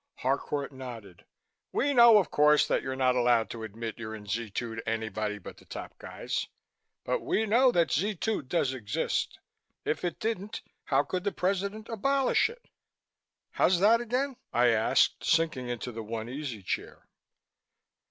Harcourt 0.21 0.71
nodded. 0.71 1.25
"We 1.71 1.93
know, 1.93 2.17
of 2.17 2.31
course, 2.31 2.67
that 2.67 2.81
you're 2.81 2.95
not 2.95 3.15
allowed 3.15 3.51
to 3.51 3.61
admit 3.61 3.99
you're 3.99 4.15
in 4.15 4.25
Z 4.25 4.49
2 4.49 4.77
to 4.77 4.89
anybody 4.89 5.37
but 5.37 5.57
the 5.57 5.65
top 5.65 5.95
guys, 5.99 6.47
but 7.03 7.19
we 7.21 7.45
know 7.45 7.71
that 7.71 7.91
Z 7.91 8.15
2 8.15 8.41
does 8.41 8.73
exist. 8.73 9.37
If 9.85 10.03
it 10.03 10.19
didn't 10.19 10.63
how 10.85 11.03
could 11.03 11.23
the 11.23 11.31
President 11.31 11.87
abolish 11.87 12.49
it?" 12.49 12.65
"How's 13.51 13.79
that 13.79 14.01
again?" 14.01 14.37
I 14.51 14.69
asked, 14.69 15.23
sinking 15.23 15.69
into 15.69 15.91
the 15.91 16.01
one 16.01 16.27
easy 16.27 16.63
chair. 16.63 17.07